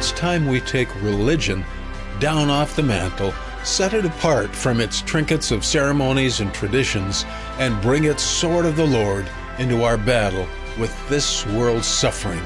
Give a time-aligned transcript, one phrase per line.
[0.00, 1.62] It's time we take religion
[2.20, 3.34] down off the mantle,
[3.64, 7.26] set it apart from its trinkets of ceremonies and traditions,
[7.58, 9.28] and bring its sword of the Lord
[9.58, 12.40] into our battle with this world's suffering.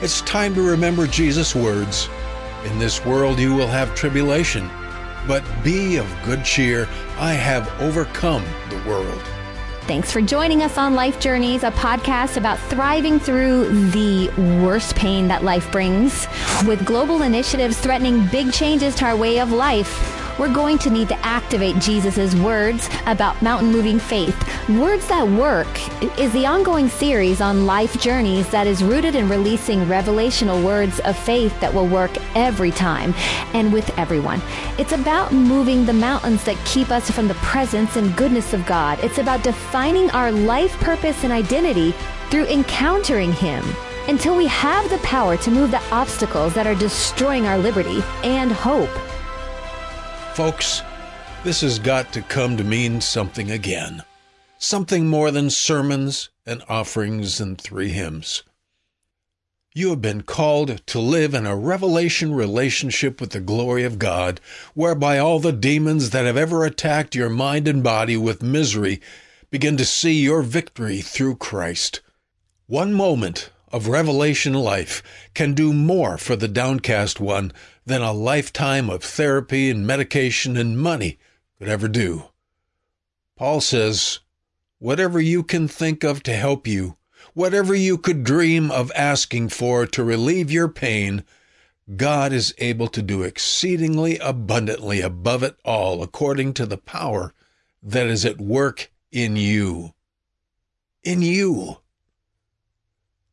[0.00, 2.08] It's time to remember Jesus' words
[2.64, 4.70] In this world you will have tribulation,
[5.26, 6.88] but be of good cheer.
[7.18, 9.22] I have overcome the world.
[9.88, 14.28] Thanks for joining us on Life Journeys, a podcast about thriving through the
[14.62, 16.26] worst pain that life brings.
[16.66, 21.08] With global initiatives threatening big changes to our way of life, we're going to need
[21.08, 24.36] to activate Jesus' words about mountain moving faith.
[24.68, 25.68] Words That Work
[26.18, 31.18] is the ongoing series on life journeys that is rooted in releasing revelational words of
[31.18, 33.14] faith that will work every time
[33.54, 34.40] and with everyone.
[34.78, 38.98] It's about moving the mountains that keep us from the presence and goodness of God.
[39.02, 41.94] It's about defining our life purpose and identity
[42.30, 43.64] through encountering Him
[44.06, 48.52] until we have the power to move the obstacles that are destroying our liberty and
[48.52, 48.90] hope.
[50.38, 50.82] Folks,
[51.42, 54.04] this has got to come to mean something again.
[54.56, 58.44] Something more than sermons and offerings and three hymns.
[59.74, 64.40] You have been called to live in a revelation relationship with the glory of God,
[64.74, 69.00] whereby all the demons that have ever attacked your mind and body with misery
[69.50, 72.00] begin to see your victory through Christ.
[72.68, 75.02] One moment of revelation life
[75.34, 77.52] can do more for the downcast one
[77.84, 81.18] than a lifetime of therapy and medication and money
[81.58, 82.24] could ever do.
[83.36, 84.20] Paul says,
[84.78, 86.96] Whatever you can think of to help you,
[87.34, 91.24] whatever you could dream of asking for to relieve your pain,
[91.96, 97.32] God is able to do exceedingly abundantly above it all according to the power
[97.82, 99.94] that is at work in you.
[101.02, 101.78] In you.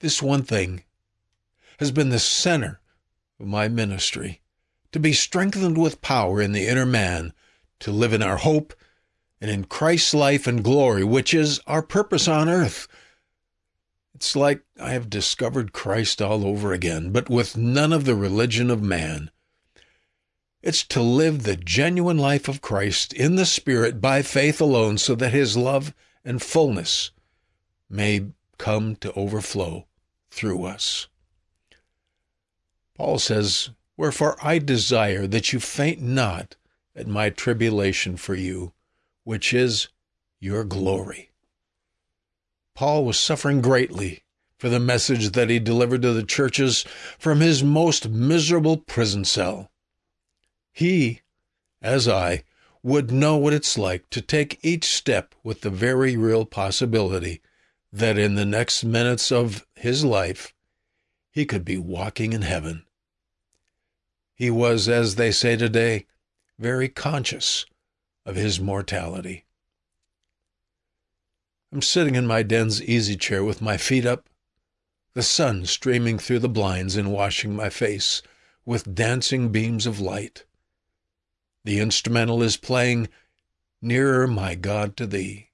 [0.00, 0.84] This one thing
[1.78, 2.80] has been the center
[3.40, 4.42] of my ministry
[4.92, 7.32] to be strengthened with power in the inner man,
[7.80, 8.74] to live in our hope
[9.40, 12.88] and in Christ's life and glory, which is our purpose on earth.
[14.14, 18.70] It's like I have discovered Christ all over again, but with none of the religion
[18.70, 19.30] of man.
[20.62, 25.14] It's to live the genuine life of Christ in the Spirit by faith alone, so
[25.14, 27.12] that His love and fullness
[27.88, 28.26] may
[28.58, 29.85] come to overflow
[30.36, 31.08] through us.
[32.94, 36.56] Paul says, Wherefore I desire that you faint not
[36.94, 38.72] at my tribulation for you,
[39.24, 39.88] which is
[40.38, 41.30] your glory.
[42.74, 44.22] Paul was suffering greatly
[44.58, 46.84] for the message that he delivered to the churches
[47.18, 49.70] from his most miserable prison cell.
[50.72, 51.22] He,
[51.80, 52.44] as I,
[52.82, 57.40] would know what it's like to take each step with the very real possibility
[57.92, 60.52] that in the next minutes of his life
[61.30, 62.84] he could be walking in heaven.
[64.34, 66.06] He was, as they say today,
[66.58, 67.66] very conscious
[68.24, 69.44] of his mortality.
[71.72, 74.28] I'm sitting in my den's easy chair with my feet up,
[75.14, 78.22] the sun streaming through the blinds and washing my face
[78.64, 80.44] with dancing beams of light.
[81.64, 83.08] The instrumental is playing
[83.82, 85.50] Nearer, my God, to Thee.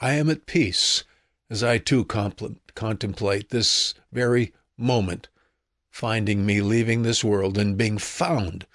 [0.00, 1.04] I am at peace
[1.54, 5.28] as I too contemplate this very moment
[5.88, 8.66] finding me leaving this world and being found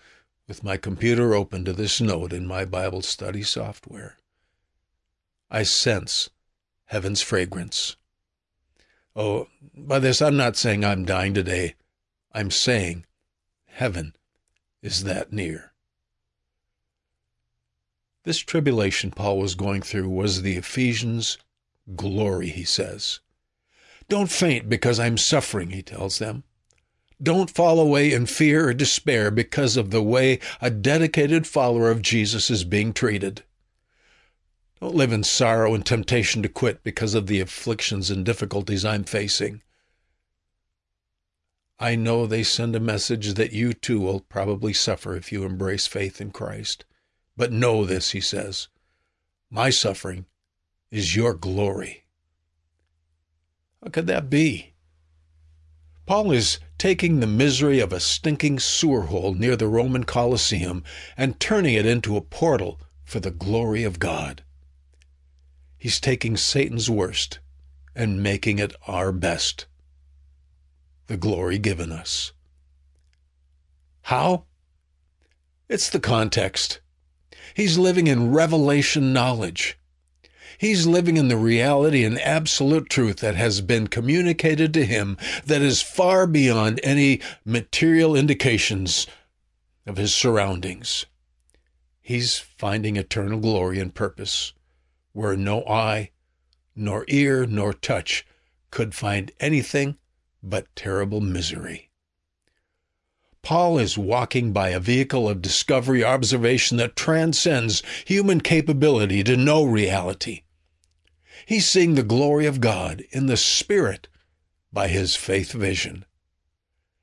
[0.48, 4.16] with my computer open to this note in my Bible study software.
[5.52, 6.30] I sense
[6.86, 7.98] heaven's fragrance.
[9.14, 11.76] Oh, by this I'm not saying I'm dying today.
[12.32, 13.06] I'm saying
[13.66, 14.16] heaven
[14.82, 15.74] is that near.
[18.24, 21.38] This tribulation Paul was going through was the Ephesians'
[21.96, 23.20] glory, he says.
[24.08, 26.44] Don't faint because I'm suffering, he tells them.
[27.22, 32.02] Don't fall away in fear or despair because of the way a dedicated follower of
[32.02, 33.44] Jesus is being treated.
[34.80, 39.04] Don't live in sorrow and temptation to quit because of the afflictions and difficulties I'm
[39.04, 39.62] facing.
[41.78, 45.88] I know they send a message that you too will probably suffer if you embrace
[45.88, 46.86] faith in Christ.
[47.36, 48.70] But know this, he says,
[49.50, 50.26] my suffering
[50.92, 52.04] is your glory.
[53.84, 54.74] How could that be?
[56.06, 60.84] Paul is taking the misery of a stinking sewer hole near the Roman Colosseum
[61.16, 64.44] and turning it into a portal for the glory of God.
[65.78, 67.40] He's taking Satan's worst
[67.96, 69.66] and making it our best.
[71.08, 72.34] The glory given us.
[74.04, 74.46] How?
[75.68, 76.82] It's the context.
[77.54, 79.79] He's living in revelation knowledge.
[80.60, 85.62] He's living in the reality and absolute truth that has been communicated to him that
[85.62, 89.08] is far beyond any material indications
[89.86, 91.06] of his surroundings.
[92.02, 94.52] He's finding eternal glory and purpose
[95.14, 96.12] where no eye,
[96.76, 98.26] nor ear, nor touch
[98.70, 99.96] could find anything
[100.44, 101.90] but terrible misery.
[103.42, 109.64] Paul is walking by a vehicle of discovery observation that transcends human capability to know
[109.64, 110.42] reality.
[111.46, 114.08] He's seeing the glory of God in the Spirit
[114.72, 116.06] by his faith vision.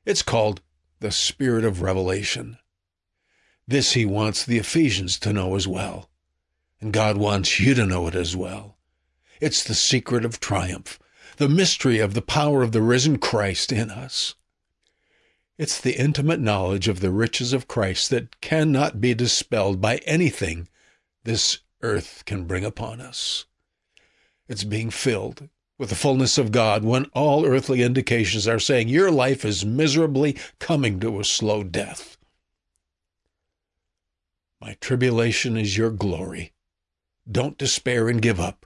[0.05, 0.63] It's called
[1.01, 2.59] the Spirit of Revelation.
[3.67, 6.09] This he wants the Ephesians to know as well.
[6.81, 8.77] And God wants you to know it as well.
[9.41, 10.99] It's the secret of triumph,
[11.37, 14.35] the mystery of the power of the risen Christ in us.
[15.59, 20.69] It's the intimate knowledge of the riches of Christ that cannot be dispelled by anything
[21.25, 23.47] this earth can bring upon us.
[24.49, 25.49] It's being filled
[25.79, 30.37] with the fullness of God when all earthly indications are saying your life is miserably
[30.59, 32.17] coming to a slow death.
[34.61, 36.53] My tribulation is your glory.
[37.31, 38.65] Don't despair and give up.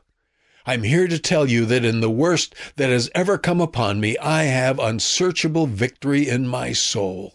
[0.67, 4.17] I'm here to tell you that in the worst that has ever come upon me,
[4.19, 7.35] I have unsearchable victory in my soul.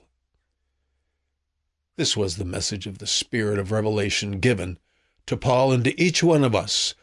[1.97, 4.77] This was the message of the Spirit of revelation given
[5.25, 6.93] to Paul and to each one of us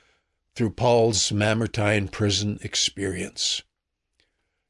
[0.54, 3.62] through Paul's Mamertine prison experience.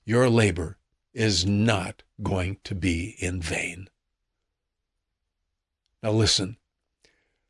[0.04, 0.78] Your labor
[1.12, 3.88] is not going to be in vain.
[6.02, 6.56] Now listen,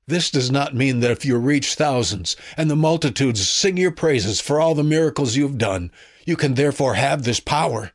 [0.06, 4.40] this does not mean that if you reach thousands and the multitudes sing your praises
[4.40, 5.90] for all the miracles you have done,
[6.26, 7.92] you can therefore have this power.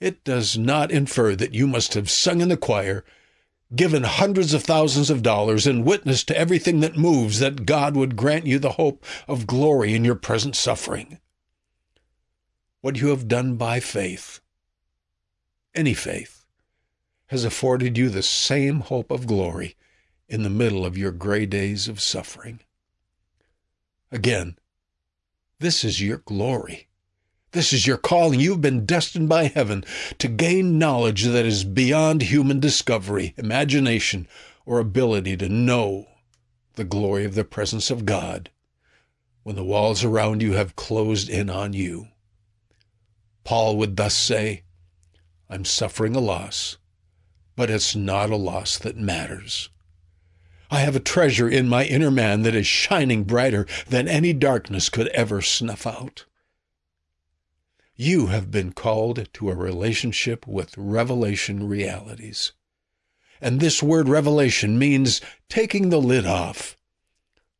[0.00, 3.04] It does not infer that you must have sung in the choir,
[3.74, 8.16] given hundreds of thousands of dollars, and witness to everything that moves that God would
[8.16, 11.18] grant you the hope of glory in your present suffering.
[12.80, 14.40] What you have done by faith,
[15.74, 16.44] any faith,
[17.26, 19.74] has afforded you the same hope of glory
[20.28, 22.60] in the middle of your gray days of suffering.
[24.12, 24.56] Again,
[25.58, 26.86] this is your glory.
[27.56, 28.38] This is your calling.
[28.38, 29.82] You've been destined by heaven
[30.18, 34.28] to gain knowledge that is beyond human discovery, imagination,
[34.66, 36.06] or ability to know
[36.74, 38.50] the glory of the presence of God
[39.42, 42.08] when the walls around you have closed in on you.
[43.42, 44.64] Paul would thus say,
[45.48, 46.76] I'm suffering a loss,
[47.56, 49.70] but it's not a loss that matters.
[50.70, 54.90] I have a treasure in my inner man that is shining brighter than any darkness
[54.90, 56.26] could ever snuff out.
[57.98, 62.52] You have been called to a relationship with revelation realities.
[63.40, 66.76] And this word revelation means taking the lid off,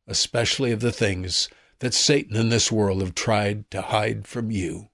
[0.06, 1.48] especially of the things
[1.78, 4.90] that Satan and this world have tried to hide from you.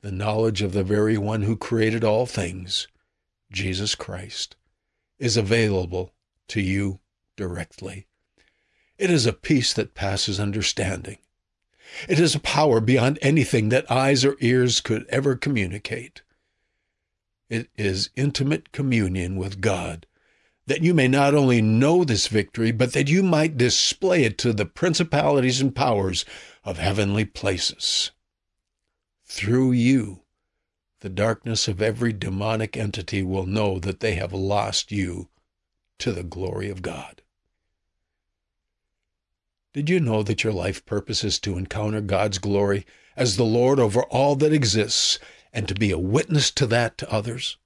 [0.00, 2.88] The knowledge of the very one who created all things,
[3.52, 4.56] Jesus Christ
[5.20, 6.12] is available
[6.48, 6.98] to you
[7.36, 8.08] directly.
[8.98, 11.18] It is a peace that passes understanding.
[12.08, 16.22] It is a power beyond anything that eyes or ears could ever communicate.
[17.48, 20.06] It is intimate communion with God,
[20.66, 24.52] that you may not only know this victory, but that you might display it to
[24.52, 26.24] the principalities and powers
[26.64, 28.10] of heavenly places.
[29.24, 30.22] Through you,
[31.00, 35.28] the darkness of every demonic entity will know that they have lost you
[35.98, 37.22] to the glory of God.
[39.76, 43.78] Did you know that your life purpose is to encounter God's glory as the Lord
[43.78, 45.18] over all that exists
[45.52, 47.58] and to be a witness to that to others?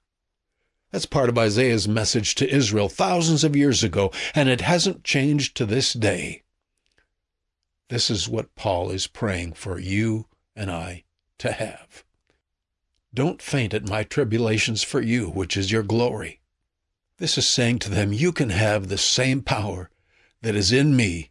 [0.91, 5.57] That's part of Isaiah's message to Israel thousands of years ago, and it hasn't changed
[5.57, 6.43] to this day.
[7.91, 10.27] This is what Paul is praying for you
[10.57, 11.05] and I
[11.39, 12.03] to have.
[13.15, 16.41] Don't faint at my tribulations for you, which is your glory.
[17.19, 19.91] This is saying to them, you can have the same power
[20.43, 21.30] that is in me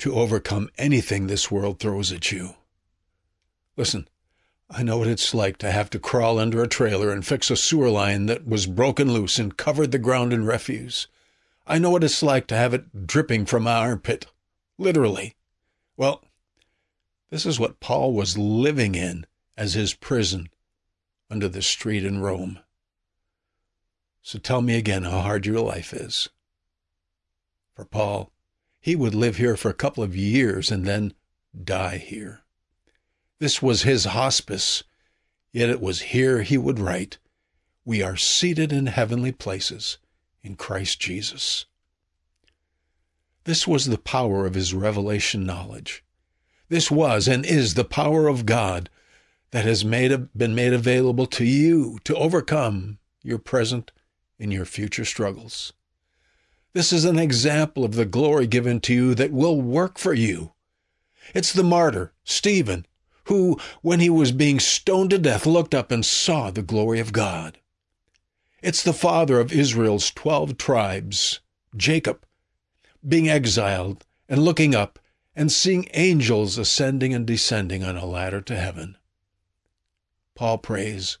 [0.00, 2.54] to overcome anything this world throws at you.
[3.76, 4.08] Listen,
[4.68, 7.56] I know what it's like to have to crawl under a trailer and fix a
[7.56, 11.06] sewer line that was broken loose and covered the ground in refuse.
[11.66, 14.26] I know what it's like to have it dripping from my armpit,
[14.78, 15.36] literally.
[15.96, 16.24] Well,
[17.30, 19.26] this is what Paul was living in
[19.56, 20.48] as his prison
[21.28, 22.58] under the street in Rome.
[24.22, 26.28] So tell me again how hard your life is.
[27.74, 28.32] For Paul,
[28.80, 31.12] he would live here for a couple of years and then
[31.64, 32.40] die here.
[33.38, 34.82] This was his hospice,
[35.52, 37.18] yet it was here he would write,
[37.84, 39.98] We are seated in heavenly places
[40.42, 41.66] in Christ Jesus.
[43.44, 46.04] This was the power of his revelation knowledge.
[46.68, 48.88] This was and is the power of God
[49.50, 53.92] that has made, been made available to you to overcome your present
[54.38, 55.72] and your future struggles.
[56.72, 60.52] This is an example of the glory given to you that will work for you.
[61.34, 62.86] It's the martyr, Stephen,
[63.24, 67.12] who, when he was being stoned to death, looked up and saw the glory of
[67.12, 67.58] God.
[68.62, 71.40] It's the father of Israel's twelve tribes,
[71.76, 72.24] Jacob,
[73.06, 74.98] being exiled and looking up
[75.34, 78.96] and seeing angels ascending and descending on a ladder to heaven.
[80.34, 81.18] Paul prays,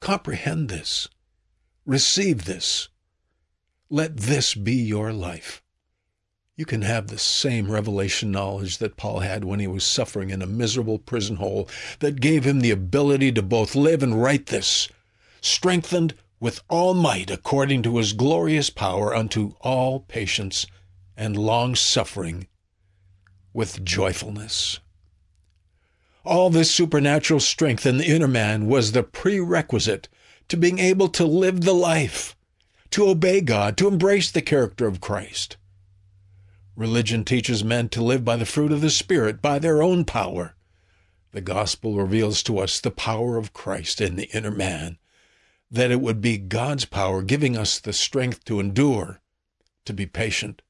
[0.00, 1.08] comprehend this,
[1.84, 2.88] receive this,
[3.92, 5.62] let this be your life.
[6.56, 10.40] You can have the same revelation knowledge that Paul had when he was suffering in
[10.40, 11.68] a miserable prison hole
[11.98, 14.88] that gave him the ability to both live and write this,
[15.42, 20.66] strengthened with all might according to his glorious power unto all patience
[21.14, 22.46] and long suffering
[23.52, 24.80] with joyfulness.
[26.24, 30.08] All this supernatural strength in the inner man was the prerequisite
[30.48, 32.34] to being able to live the life
[32.92, 35.56] to obey God, to embrace the character of Christ.
[36.76, 40.54] Religion teaches men to live by the fruit of the Spirit, by their own power.
[41.32, 44.98] The gospel reveals to us the power of Christ in the inner man,
[45.70, 49.20] that it would be God's power giving us the strength to endure,
[49.84, 50.62] to be patient,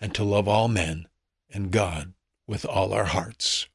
[0.00, 1.08] and to love all men
[1.50, 2.14] and God
[2.46, 3.66] with all our hearts.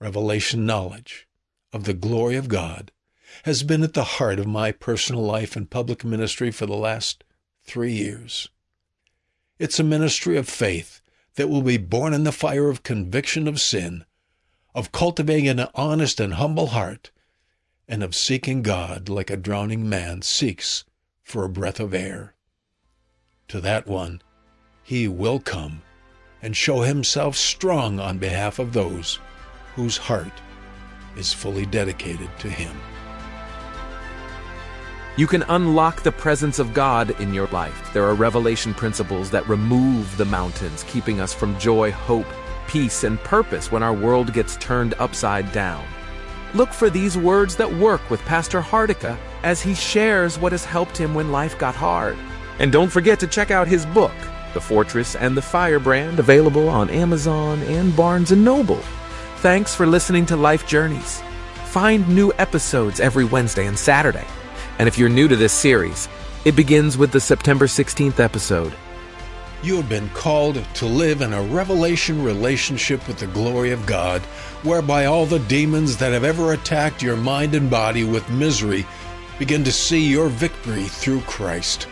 [0.00, 1.28] Revelation knowledge
[1.72, 2.90] of the glory of God
[3.42, 7.24] has been at the heart of my personal life and public ministry for the last
[7.64, 8.48] three years.
[9.58, 11.00] It's a ministry of faith
[11.36, 14.04] that will be born in the fire of conviction of sin,
[14.74, 17.10] of cultivating an honest and humble heart,
[17.86, 20.84] and of seeking God like a drowning man seeks
[21.22, 22.34] for a breath of air.
[23.48, 24.22] To that one,
[24.82, 25.82] he will come
[26.42, 29.18] and show himself strong on behalf of those
[29.74, 30.32] whose heart
[31.16, 32.76] is fully dedicated to him.
[35.16, 37.92] You can unlock the presence of God in your life.
[37.92, 42.26] There are revelation principles that remove the mountains, keeping us from joy, hope,
[42.66, 45.84] peace, and purpose when our world gets turned upside down.
[46.52, 50.96] Look for these words that work with Pastor Hardica as he shares what has helped
[50.96, 52.18] him when life got hard.
[52.58, 54.14] And don't forget to check out his book,
[54.52, 58.82] The Fortress and the Firebrand, available on Amazon and Barnes & Noble.
[59.36, 61.22] Thanks for listening to Life Journeys.
[61.66, 64.26] Find new episodes every Wednesday and Saturday.
[64.78, 66.08] And if you're new to this series,
[66.44, 68.74] it begins with the September 16th episode.
[69.62, 74.20] You have been called to live in a revelation relationship with the glory of God,
[74.62, 78.86] whereby all the demons that have ever attacked your mind and body with misery
[79.38, 81.84] begin to see your victory through Christ.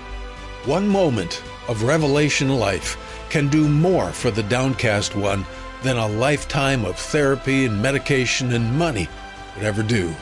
[0.65, 2.99] One moment of revelation life
[3.31, 5.47] can do more for the downcast one
[5.83, 9.09] than a lifetime of therapy and medication and money
[9.57, 10.15] would ever do.